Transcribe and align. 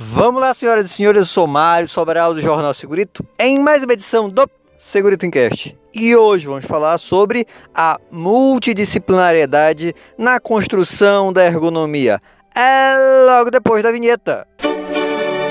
Vamos 0.00 0.40
lá, 0.40 0.54
senhoras 0.54 0.88
e 0.88 0.94
senhores, 0.94 1.18
eu 1.22 1.26
sou 1.26 1.48
Mário 1.48 1.88
Sobral 1.88 2.32
do 2.32 2.40
Jornal 2.40 2.72
Segurito, 2.72 3.26
em 3.36 3.58
mais 3.58 3.82
uma 3.82 3.94
edição 3.94 4.28
do 4.28 4.48
Segurito 4.78 5.26
Encast. 5.26 5.76
E 5.92 6.14
hoje 6.14 6.46
vamos 6.46 6.64
falar 6.66 6.96
sobre 6.98 7.44
a 7.74 7.98
multidisciplinariedade 8.08 9.92
na 10.16 10.38
construção 10.38 11.32
da 11.32 11.44
ergonomia. 11.44 12.22
É 12.54 12.94
logo 13.26 13.50
depois 13.50 13.82
da 13.82 13.90
vinheta. 13.90 14.46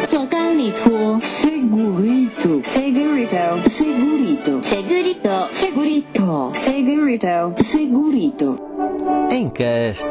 Segurito, 0.05 1.19
segurito, 1.21 2.61
segurito, 2.63 3.69
segurito, 3.69 4.61
segurito, 4.63 5.51
segurito, 5.51 6.51
segurito, 6.53 7.53
segurito. 7.57 8.59
Encast. 9.29 10.07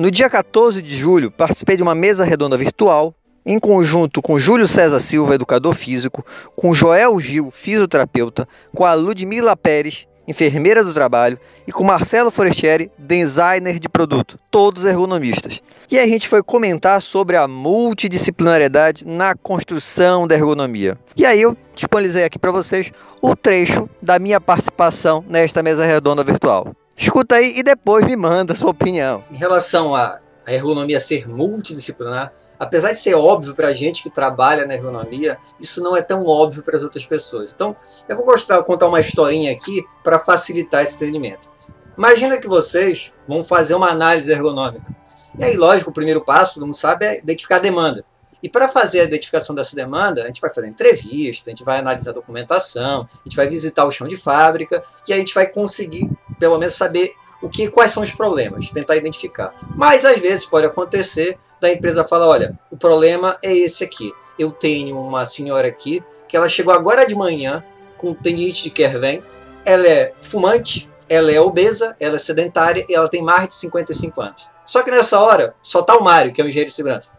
No 0.00 0.10
dia 0.10 0.30
14 0.30 0.80
de 0.80 0.96
julho, 0.96 1.30
participei 1.30 1.76
de 1.76 1.82
uma 1.82 1.94
mesa 1.94 2.24
redonda 2.24 2.56
virtual 2.56 3.14
em 3.44 3.58
conjunto 3.58 4.22
com 4.22 4.38
Júlio 4.38 4.66
César 4.66 4.98
Silva, 4.98 5.34
educador 5.34 5.74
físico, 5.74 6.24
com 6.56 6.72
Joel 6.72 7.18
Gil, 7.18 7.50
fisioterapeuta, 7.50 8.48
com 8.74 8.86
a 8.86 8.94
Ludmila 8.94 9.54
Pérez, 9.54 10.06
enfermeira 10.26 10.82
do 10.82 10.94
trabalho, 10.94 11.38
e 11.66 11.70
com 11.70 11.84
Marcelo 11.84 12.30
Forestieri, 12.30 12.90
designer 12.98 13.78
de 13.78 13.90
produto, 13.90 14.38
todos 14.50 14.86
ergonomistas. 14.86 15.60
E 15.90 15.98
a 15.98 16.06
gente 16.06 16.26
foi 16.26 16.42
comentar 16.42 17.02
sobre 17.02 17.36
a 17.36 17.46
multidisciplinariedade 17.46 19.06
na 19.06 19.34
construção 19.34 20.26
da 20.26 20.34
ergonomia. 20.34 20.96
E 21.14 21.26
aí 21.26 21.42
eu 21.42 21.54
disponibilizei 21.74 22.24
aqui 22.24 22.38
para 22.38 22.50
vocês 22.50 22.90
o 23.20 23.36
trecho 23.36 23.86
da 24.00 24.18
minha 24.18 24.40
participação 24.40 25.22
nesta 25.28 25.62
mesa 25.62 25.84
redonda 25.84 26.24
virtual. 26.24 26.74
Escuta 27.00 27.36
aí 27.36 27.54
e 27.56 27.62
depois 27.62 28.04
me 28.04 28.14
manda 28.14 28.54
sua 28.54 28.72
opinião. 28.72 29.24
Em 29.32 29.36
relação 29.36 29.94
à 29.94 30.20
ergonomia 30.46 31.00
ser 31.00 31.26
multidisciplinar, 31.26 32.30
apesar 32.58 32.92
de 32.92 32.98
ser 32.98 33.14
óbvio 33.14 33.54
para 33.54 33.68
a 33.68 33.72
gente 33.72 34.02
que 34.02 34.10
trabalha 34.10 34.66
na 34.66 34.74
ergonomia, 34.74 35.38
isso 35.58 35.82
não 35.82 35.96
é 35.96 36.02
tão 36.02 36.26
óbvio 36.26 36.62
para 36.62 36.76
as 36.76 36.82
outras 36.82 37.06
pessoas. 37.06 37.52
Então, 37.54 37.74
eu 38.06 38.14
vou 38.16 38.26
gostar, 38.26 38.62
contar 38.64 38.86
uma 38.86 39.00
historinha 39.00 39.50
aqui 39.50 39.82
para 40.04 40.18
facilitar 40.18 40.82
esse 40.82 40.96
entendimento. 40.96 41.50
Imagina 41.96 42.36
que 42.36 42.46
vocês 42.46 43.10
vão 43.26 43.42
fazer 43.42 43.74
uma 43.74 43.88
análise 43.88 44.30
ergonômica. 44.30 44.94
E 45.38 45.44
aí, 45.44 45.56
lógico, 45.56 45.88
o 45.88 45.94
primeiro 45.94 46.22
passo, 46.22 46.60
mundo 46.60 46.74
sabe, 46.74 47.06
é 47.06 47.18
identificar 47.18 47.56
a 47.56 47.60
demanda. 47.60 48.04
E 48.42 48.48
para 48.48 48.68
fazer 48.68 49.00
a 49.00 49.04
identificação 49.04 49.54
dessa 49.54 49.76
demanda, 49.76 50.22
a 50.22 50.26
gente 50.26 50.40
vai 50.40 50.52
fazer 50.52 50.66
entrevista, 50.66 51.50
a 51.50 51.52
gente 51.52 51.64
vai 51.64 51.78
analisar 51.78 52.10
a 52.10 52.14
documentação, 52.14 53.06
a 53.10 53.28
gente 53.28 53.36
vai 53.36 53.46
visitar 53.46 53.84
o 53.84 53.92
chão 53.92 54.08
de 54.08 54.16
fábrica 54.16 54.82
e 55.06 55.12
a 55.12 55.16
gente 55.16 55.34
vai 55.34 55.46
conseguir, 55.46 56.10
pelo 56.40 56.58
menos, 56.58 56.74
saber 56.74 57.14
o 57.40 57.48
que, 57.48 57.70
quais 57.70 57.92
são 57.92 58.02
os 58.02 58.10
problemas, 58.10 58.70
tentar 58.70 58.96
identificar. 58.96 59.54
Mas 59.76 60.04
às 60.04 60.18
vezes 60.18 60.44
pode 60.44 60.66
acontecer 60.66 61.38
da 61.60 61.70
empresa 61.70 62.02
falar, 62.02 62.26
olha, 62.26 62.58
o 62.70 62.76
problema 62.76 63.38
é 63.42 63.56
esse 63.56 63.84
aqui. 63.84 64.12
Eu 64.36 64.50
tenho 64.50 64.98
uma 64.98 65.24
senhora 65.24 65.68
aqui 65.68 66.02
que 66.26 66.36
ela 66.36 66.48
chegou 66.48 66.74
agora 66.74 67.06
de 67.06 67.14
manhã 67.14 67.64
com 67.96 68.12
tendinite 68.12 68.64
de 68.64 68.70
Kerven, 68.70 69.22
ela 69.64 69.86
é 69.86 70.12
fumante, 70.20 70.90
ela 71.08 71.30
é 71.30 71.40
obesa, 71.40 71.94
ela 72.00 72.16
é 72.16 72.18
sedentária 72.18 72.84
e 72.88 72.94
ela 72.94 73.08
tem 73.08 73.22
mais 73.22 73.48
de 73.48 73.54
55 73.54 74.20
anos. 74.20 74.48
Só 74.64 74.82
que 74.82 74.90
nessa 74.90 75.20
hora, 75.20 75.54
só 75.62 75.82
tá 75.82 75.96
o 75.96 76.02
Mário, 76.02 76.32
que 76.32 76.40
é 76.40 76.44
o 76.44 76.48
engenheiro 76.48 76.70
de 76.70 76.76
segurança 76.76 77.12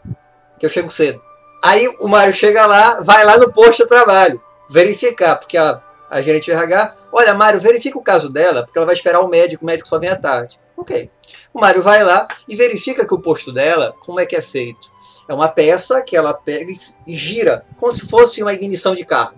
que 0.61 0.65
eu 0.67 0.69
chego 0.69 0.91
cedo. 0.91 1.19
Aí 1.63 1.87
o 1.99 2.07
Mário 2.07 2.31
chega 2.31 2.67
lá, 2.67 3.01
vai 3.01 3.25
lá 3.25 3.35
no 3.37 3.51
posto 3.51 3.81
de 3.81 3.89
trabalho, 3.89 4.39
verificar, 4.69 5.35
porque 5.37 5.57
a, 5.57 5.81
a 6.11 6.21
gerente 6.21 6.45
de 6.45 6.51
RH, 6.51 6.95
olha, 7.13 7.33
Mário, 7.33 7.57
verifica 7.57 7.97
o 7.97 8.03
caso 8.03 8.29
dela, 8.29 8.63
porque 8.63 8.77
ela 8.77 8.85
vai 8.85 8.93
esperar 8.93 9.21
o 9.21 9.29
médico, 9.29 9.63
o 9.63 9.65
médico 9.65 9.87
só 9.87 9.97
vem 9.97 10.09
à 10.09 10.15
tarde. 10.15 10.59
Ok. 10.75 11.09
O 11.53 11.59
Mário 11.61 11.81
vai 11.81 12.03
lá 12.03 12.27
e 12.49 12.55
verifica 12.55 13.05
que 13.07 13.13
o 13.13 13.19
posto 13.19 13.51
dela, 13.53 13.95
como 14.01 14.19
é 14.19 14.25
que 14.25 14.35
é 14.35 14.41
feito? 14.41 14.91
É 15.29 15.33
uma 15.33 15.47
peça 15.47 16.01
que 16.01 16.17
ela 16.17 16.33
pega 16.33 16.69
e 17.07 17.15
gira, 17.15 17.65
como 17.79 17.91
se 17.93 18.07
fosse 18.07 18.43
uma 18.43 18.53
ignição 18.53 18.93
de 18.93 19.05
carro. 19.05 19.35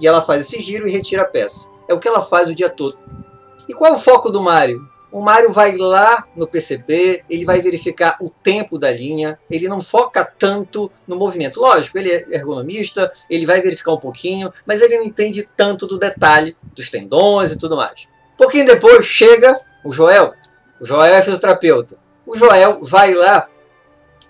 E 0.00 0.06
ela 0.06 0.20
faz 0.20 0.40
esse 0.40 0.60
giro 0.60 0.88
e 0.88 0.90
retira 0.90 1.22
a 1.22 1.26
peça. 1.26 1.70
É 1.88 1.94
o 1.94 2.00
que 2.00 2.08
ela 2.08 2.24
faz 2.24 2.48
o 2.48 2.54
dia 2.54 2.68
todo. 2.68 2.98
E 3.68 3.72
qual 3.72 3.92
é 3.92 3.94
o 3.94 3.98
foco 3.98 4.28
do 4.28 4.42
Mário? 4.42 4.80
O 5.16 5.22
Mário 5.22 5.50
vai 5.50 5.74
lá 5.78 6.28
no 6.36 6.46
PCB, 6.46 7.24
ele 7.30 7.46
vai 7.46 7.62
verificar 7.62 8.18
o 8.20 8.28
tempo 8.28 8.78
da 8.78 8.92
linha, 8.92 9.38
ele 9.50 9.66
não 9.66 9.82
foca 9.82 10.22
tanto 10.22 10.92
no 11.08 11.16
movimento. 11.16 11.58
Lógico, 11.58 11.96
ele 11.96 12.12
é 12.12 12.36
ergonomista, 12.36 13.10
ele 13.30 13.46
vai 13.46 13.62
verificar 13.62 13.94
um 13.94 13.98
pouquinho, 13.98 14.52
mas 14.66 14.82
ele 14.82 14.98
não 14.98 15.04
entende 15.04 15.48
tanto 15.56 15.86
do 15.86 15.98
detalhe 15.98 16.54
dos 16.74 16.90
tendões 16.90 17.50
e 17.50 17.58
tudo 17.58 17.76
mais. 17.76 18.06
Pouquinho 18.36 18.66
depois 18.66 19.06
chega 19.06 19.58
o 19.82 19.90
Joel, 19.90 20.34
o 20.78 20.84
Joel 20.84 21.14
é 21.14 21.22
fisioterapeuta. 21.22 21.96
O 22.26 22.36
Joel 22.36 22.80
vai 22.82 23.14
lá 23.14 23.48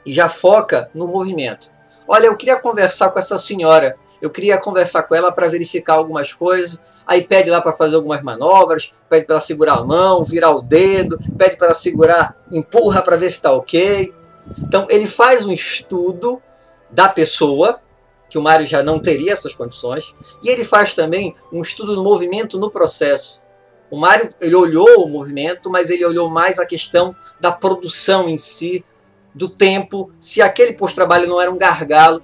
e 0.06 0.14
já 0.14 0.28
foca 0.28 0.88
no 0.94 1.08
movimento. 1.08 1.72
Olha, 2.06 2.26
eu 2.26 2.36
queria 2.36 2.60
conversar 2.60 3.10
com 3.10 3.18
essa 3.18 3.36
senhora 3.36 3.98
eu 4.26 4.30
queria 4.30 4.58
conversar 4.58 5.04
com 5.04 5.14
ela 5.14 5.32
para 5.32 5.48
verificar 5.48 5.94
algumas 5.94 6.32
coisas. 6.32 6.78
Aí 7.06 7.22
pede 7.22 7.48
lá 7.48 7.60
para 7.60 7.72
fazer 7.72 7.96
algumas 7.96 8.20
manobras, 8.22 8.90
pede 9.08 9.24
para 9.24 9.40
segurar 9.40 9.74
a 9.74 9.84
mão, 9.84 10.24
virar 10.24 10.50
o 10.50 10.60
dedo, 10.60 11.18
pede 11.38 11.56
para 11.56 11.72
segurar, 11.74 12.36
empurra 12.50 13.00
para 13.02 13.16
ver 13.16 13.26
se 13.26 13.36
está 13.36 13.52
ok. 13.52 14.12
Então 14.58 14.86
ele 14.90 15.06
faz 15.06 15.46
um 15.46 15.52
estudo 15.52 16.42
da 16.90 17.08
pessoa, 17.08 17.80
que 18.28 18.38
o 18.38 18.42
Mário 18.42 18.66
já 18.66 18.82
não 18.82 18.98
teria 18.98 19.32
essas 19.32 19.54
condições, 19.54 20.14
e 20.42 20.48
ele 20.48 20.64
faz 20.64 20.94
também 20.94 21.34
um 21.52 21.62
estudo 21.62 21.94
do 21.94 22.02
movimento 22.02 22.58
no 22.58 22.70
processo. 22.70 23.40
O 23.88 23.96
Mário 23.96 24.28
ele 24.40 24.54
olhou 24.56 25.04
o 25.04 25.08
movimento, 25.08 25.70
mas 25.70 25.90
ele 25.90 26.04
olhou 26.04 26.28
mais 26.28 26.58
a 26.58 26.66
questão 26.66 27.14
da 27.40 27.52
produção 27.52 28.28
em 28.28 28.36
si, 28.36 28.84
do 29.32 29.48
tempo, 29.48 30.10
se 30.18 30.40
aquele 30.40 30.72
pós-trabalho 30.72 31.28
não 31.28 31.38
era 31.38 31.52
um 31.52 31.58
gargalo 31.58 32.22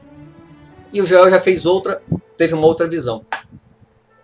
e 0.92 1.00
o 1.00 1.06
Joel 1.06 1.30
já 1.30 1.41
fez 1.41 1.64
outra, 1.64 2.03
teve 2.36 2.54
uma 2.54 2.66
outra 2.66 2.88
visão. 2.88 3.25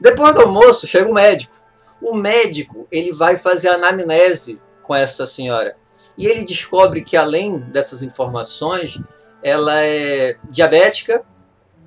Depois 0.01 0.35
do 0.35 0.43
almoço, 0.43 0.87
chega 0.87 1.11
o 1.11 1.15
médico. 1.15 1.55
O 2.01 2.15
médico 2.15 2.87
ele 2.93 3.13
vai 3.13 3.37
fazer 3.37 3.69
a 3.69 3.75
anamnese 3.75 4.61
com 4.83 4.95
essa 4.95 5.27
senhora. 5.27 5.77
E 6.17 6.27
ele 6.27 6.45
descobre 6.45 7.03
que 7.03 7.17
além 7.17 7.59
dessas 7.59 8.03
informações, 8.03 9.01
ela 9.43 9.83
é 9.83 10.37
diabética 10.51 11.25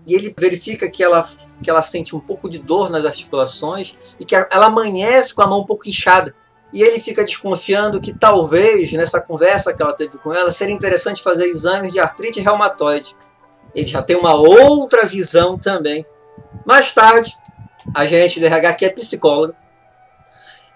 e 0.06 0.14
ele 0.14 0.34
verifica 0.38 0.90
que 0.90 1.04
ela, 1.04 1.28
que 1.62 1.70
ela 1.70 1.82
sente 1.82 2.16
um 2.16 2.20
pouco 2.20 2.50
de 2.50 2.60
dor 2.60 2.90
nas 2.90 3.06
articulações 3.06 3.96
e 4.20 4.26
que 4.26 4.36
ela 4.36 4.66
amanhece 4.66 5.34
com 5.34 5.42
a 5.42 5.48
mão 5.48 5.62
um 5.62 5.66
pouco 5.66 5.88
inchada. 5.88 6.36
E 6.74 6.82
ele 6.82 7.00
fica 7.00 7.24
desconfiando 7.24 8.00
que 8.00 8.14
talvez 8.14 8.92
nessa 8.94 9.20
conversa 9.20 9.74
que 9.74 9.82
ela 9.82 9.94
teve 9.94 10.18
com 10.18 10.34
ela 10.34 10.52
seria 10.52 10.74
interessante 10.74 11.22
fazer 11.22 11.46
exames 11.46 11.92
de 11.92 12.00
artrite 12.00 12.40
reumatoide 12.40 13.16
ele 13.74 13.86
já 13.86 14.02
tem 14.02 14.16
uma 14.16 14.34
outra 14.34 15.06
visão 15.06 15.58
também. 15.58 16.06
Mais 16.66 16.92
tarde, 16.92 17.34
a 17.96 18.06
gerente 18.06 18.40
de 18.40 18.46
RH, 18.46 18.74
que 18.74 18.86
é 18.86 18.90
psicóloga, 18.90 19.56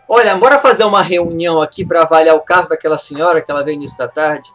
olha, 0.07 0.35
bora 0.37 0.59
fazer 0.59 0.83
uma 0.83 1.01
reunião 1.01 1.61
aqui 1.61 1.85
para 1.85 2.01
avaliar 2.01 2.35
o 2.35 2.41
caso 2.41 2.69
daquela 2.69 2.97
senhora 2.97 3.41
que 3.41 3.51
ela 3.51 3.63
veio 3.63 3.75
início 3.75 3.97
da 3.97 4.07
tarde. 4.07 4.49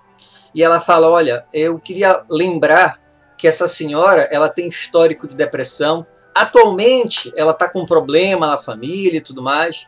E 0.55 0.63
ela 0.63 0.81
fala, 0.81 1.09
olha, 1.09 1.45
eu 1.53 1.79
queria 1.79 2.23
lembrar 2.31 2.99
que 3.37 3.47
essa 3.47 3.69
senhora, 3.69 4.29
ela 4.31 4.49
tem 4.49 4.67
histórico 4.67 5.27
de 5.27 5.35
depressão. 5.35 6.07
Atualmente, 6.35 7.33
ela 7.37 7.53
está 7.53 7.69
com 7.69 7.81
um 7.81 7.87
problema 7.87 8.47
na 8.47 8.59
família 8.59 9.19
e 9.19 9.21
tudo 9.21 9.43
mais, 9.43 9.87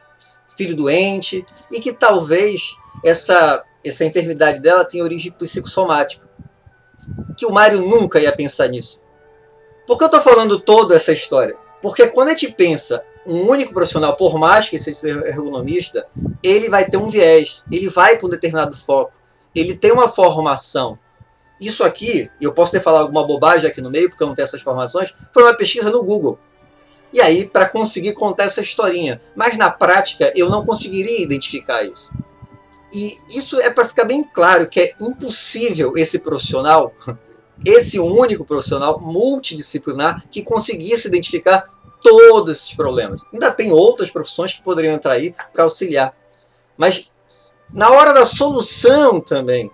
filho 0.56 0.76
doente, 0.76 1.44
e 1.70 1.80
que 1.80 1.92
talvez 1.92 2.74
essa, 3.04 3.62
essa 3.84 4.04
enfermidade 4.04 4.60
dela 4.60 4.84
tenha 4.84 5.04
origem 5.04 5.32
psicossomática 5.32 6.26
que 7.37 7.47
o 7.47 7.53
Mário 7.53 7.81
nunca 7.81 8.20
ia 8.20 8.32
pensar 8.32 8.69
nisso. 8.69 9.00
Por 9.87 9.98
que 9.98 10.04
eu 10.04 10.06
estou 10.06 10.20
falando 10.20 10.60
toda 10.60 10.94
essa 10.94 11.12
história? 11.12 11.56
Porque 11.81 12.06
quando 12.09 12.28
a 12.28 12.31
gente 12.31 12.53
pensa 12.53 13.04
um 13.26 13.48
único 13.48 13.72
profissional, 13.72 14.16
por 14.16 14.38
mais 14.38 14.69
que 14.69 14.78
seja 14.78 15.26
ergonomista, 15.26 16.06
ele 16.43 16.69
vai 16.69 16.88
ter 16.88 16.97
um 16.97 17.09
viés, 17.09 17.65
ele 17.70 17.88
vai 17.88 18.16
para 18.16 18.26
um 18.26 18.31
determinado 18.31 18.76
foco, 18.76 19.12
ele 19.54 19.76
tem 19.76 19.93
uma 19.93 20.09
formação. 20.09 20.98
Isso 21.60 21.84
aqui, 21.84 22.28
eu 22.41 22.53
posso 22.53 22.72
ter 22.72 22.81
falado 22.81 23.03
alguma 23.03 23.26
bobagem 23.26 23.69
aqui 23.69 23.81
no 23.81 23.90
meio, 23.90 24.08
porque 24.08 24.23
eu 24.23 24.26
não 24.26 24.35
tenho 24.35 24.44
essas 24.44 24.61
informações, 24.61 25.14
foi 25.32 25.43
uma 25.43 25.55
pesquisa 25.55 25.90
no 25.90 26.02
Google. 26.02 26.38
E 27.12 27.20
aí, 27.20 27.49
para 27.49 27.69
conseguir 27.69 28.14
contar 28.14 28.44
essa 28.44 28.62
historinha. 28.62 29.20
Mas 29.37 29.56
na 29.56 29.70
prática, 29.70 30.32
eu 30.35 30.49
não 30.49 30.64
conseguiria 30.64 31.23
identificar 31.23 31.85
isso. 31.85 32.11
E 32.92 33.18
isso 33.30 33.58
é 33.60 33.70
para 33.70 33.86
ficar 33.86 34.04
bem 34.04 34.22
claro 34.22 34.68
que 34.68 34.80
é 34.80 34.94
impossível 35.00 35.94
esse 35.96 36.18
profissional, 36.18 36.92
esse 37.64 37.98
único 37.98 38.44
profissional 38.44 39.00
multidisciplinar 39.00 40.24
que 40.30 40.42
conseguisse 40.42 41.08
identificar 41.08 41.70
todos 42.02 42.56
esses 42.56 42.74
problemas. 42.74 43.22
Ainda 43.32 43.50
tem 43.50 43.72
outras 43.72 44.10
profissões 44.10 44.52
que 44.52 44.62
poderiam 44.62 44.94
entrar 44.94 45.14
aí 45.14 45.34
para 45.52 45.64
auxiliar. 45.64 46.14
Mas 46.76 47.12
na 47.72 47.90
hora 47.90 48.12
da 48.12 48.26
solução 48.26 49.20
também, 49.20 49.70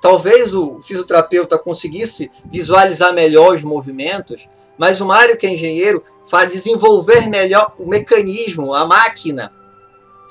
talvez 0.00 0.54
o 0.54 0.80
fisioterapeuta 0.80 1.58
conseguisse 1.58 2.30
visualizar 2.50 3.12
melhor 3.12 3.56
os 3.56 3.62
movimentos, 3.62 4.48
mas 4.78 5.00
o 5.00 5.06
Mário, 5.06 5.36
que 5.36 5.46
é 5.46 5.52
engenheiro, 5.52 6.02
vai 6.30 6.46
desenvolver 6.46 7.28
melhor 7.28 7.74
o 7.78 7.86
mecanismo, 7.86 8.74
a 8.74 8.86
máquina. 8.86 9.52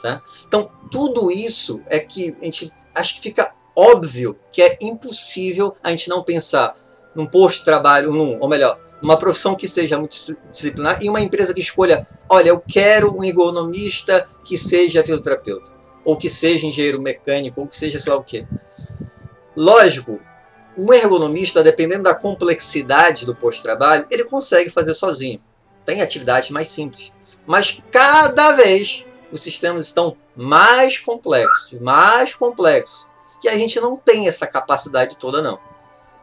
Tá? 0.01 0.21
Então, 0.47 0.71
tudo 0.91 1.31
isso 1.31 1.81
é 1.87 1.97
que 1.97 2.35
a 2.41 2.45
gente 2.45 2.71
acho 2.93 3.15
que 3.15 3.21
fica 3.21 3.55
óbvio 3.75 4.37
que 4.51 4.61
é 4.61 4.77
impossível 4.81 5.75
a 5.81 5.89
gente 5.89 6.09
não 6.09 6.21
pensar 6.21 6.75
num 7.15 7.25
posto 7.25 7.59
de 7.59 7.65
trabalho, 7.65 8.11
num, 8.11 8.37
ou 8.39 8.49
melhor, 8.49 8.77
numa 9.01 9.17
profissão 9.17 9.55
que 9.55 9.67
seja 9.67 9.97
multidisciplinar 9.97 11.01
e 11.01 11.09
uma 11.09 11.21
empresa 11.21 11.53
que 11.53 11.61
escolha, 11.61 12.07
olha, 12.29 12.49
eu 12.49 12.59
quero 12.59 13.15
um 13.17 13.23
ergonomista 13.23 14.27
que 14.43 14.57
seja 14.57 15.01
fisioterapeuta, 15.01 15.71
ou 16.05 16.17
que 16.17 16.29
seja 16.29 16.67
engenheiro 16.67 17.01
mecânico, 17.01 17.61
ou 17.61 17.67
que 17.67 17.75
seja 17.75 17.99
sei 17.99 18.11
lá 18.11 18.19
o 18.19 18.23
quê. 18.23 18.45
Lógico, 19.55 20.19
um 20.77 20.93
ergonomista, 20.93 21.63
dependendo 21.63 22.03
da 22.03 22.15
complexidade 22.15 23.25
do 23.25 23.35
posto 23.35 23.57
de 23.57 23.63
trabalho, 23.63 24.05
ele 24.09 24.23
consegue 24.23 24.69
fazer 24.69 24.93
sozinho. 24.93 25.41
Tem 25.85 26.01
atividades 26.01 26.51
mais 26.51 26.69
simples. 26.69 27.11
Mas 27.45 27.81
cada 27.91 28.53
vez 28.53 29.03
os 29.31 29.41
sistemas 29.41 29.85
estão 29.87 30.15
mais 30.35 30.99
complexos, 30.99 31.79
mais 31.79 32.35
complexos, 32.35 33.09
que 33.39 33.47
a 33.47 33.57
gente 33.57 33.79
não 33.79 33.97
tem 33.97 34.27
essa 34.27 34.45
capacidade 34.45 35.17
toda 35.17 35.41
não. 35.41 35.59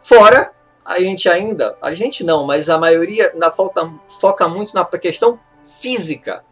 Fora, 0.02 0.52
a 0.84 0.99
gente 1.00 1.28
ainda, 1.28 1.76
a 1.82 1.94
gente 1.94 2.25
não, 2.25 2.46
mas 2.46 2.69
a 2.69 2.78
maioria 2.78 3.32
na 3.34 3.50
falta, 3.50 3.93
foca 4.20 4.49
muito 4.49 4.75
na 4.75 4.84
questão 4.84 5.38
física. 5.81 6.43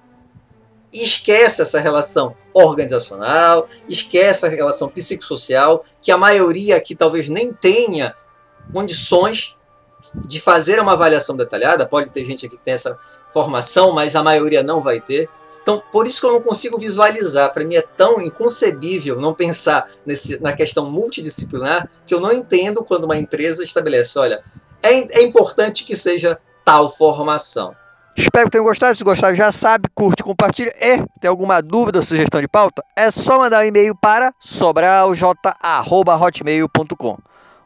E 0.93 1.03
esquece 1.03 1.62
essa 1.62 1.81
relação 1.81 2.37
organizacional, 2.53 3.69
esquece 3.88 4.47
a 4.47 4.49
relação 4.49 4.88
psicossocial, 4.88 5.85
que 6.00 6.11
a 6.11 6.19
maioria 6.19 6.76
aqui 6.76 6.94
talvez 6.94 7.29
nem 7.29 7.52
tenha 7.52 8.14
condições 8.73 9.56
de 10.14 10.41
fazer 10.41 10.81
uma 10.81 10.93
avaliação 10.93 11.37
detalhada. 11.37 11.87
Pode 11.87 12.11
ter 12.11 12.25
gente 12.25 12.47
aqui 12.47 12.56
que 12.56 12.64
tem 12.64 12.75
essa 12.75 12.99
formação, 13.32 13.93
mas 13.93 14.17
a 14.17 14.23
maioria 14.23 14.62
não 14.62 14.81
vai 14.81 15.00
ter. 15.00 15.29
Então, 15.62 15.82
por 15.91 16.06
isso 16.06 16.20
que 16.20 16.26
eu 16.26 16.32
não 16.32 16.41
consigo 16.41 16.79
visualizar. 16.79 17.53
Para 17.53 17.64
mim 17.64 17.75
é 17.75 17.82
tão 17.82 18.20
inconcebível 18.20 19.20
não 19.20 19.35
pensar 19.35 19.88
nesse, 20.05 20.41
na 20.43 20.53
questão 20.53 20.91
multidisciplinar 20.91 21.88
que 22.06 22.14
eu 22.14 22.20
não 22.20 22.32
entendo 22.32 22.85
quando 22.85 23.05
uma 23.05 23.17
empresa 23.17 23.64
estabelece: 23.64 24.19
olha, 24.19 24.43
é, 24.82 25.19
é 25.19 25.23
importante 25.23 25.85
que 25.85 25.97
seja 25.97 26.38
tal 26.64 26.94
formação. 26.94 27.75
Espero 28.17 28.47
que 28.47 28.53
tenham 28.53 28.64
gostado. 28.64 28.97
Se 28.97 29.05
gostaram, 29.05 29.35
já 29.35 29.53
sabe, 29.53 29.91
curte, 29.94 30.23
compartilha. 30.23 30.73
E 30.81 31.05
tem 31.20 31.29
alguma 31.29 31.61
dúvida 31.61 31.99
ou 31.99 32.05
sugestão 32.05 32.41
de 32.41 32.49
pauta? 32.49 32.82
É 32.97 33.11
só 33.11 33.38
mandar 33.38 33.62
um 33.62 33.67
e-mail 33.67 33.94
para 33.94 34.32
sobralj.hotmail.com. 34.41 37.19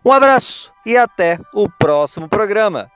Um 0.05 0.13
abraço 0.13 0.73
e 0.85 0.97
até 0.97 1.39
o 1.55 1.69
próximo 1.69 2.29
programa. 2.29 2.89